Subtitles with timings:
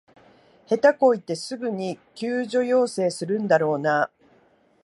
[0.65, 4.11] 下手こいてすぐに救助要請するんだろうなあ